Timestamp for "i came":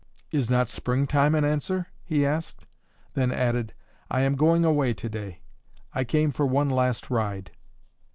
5.93-6.31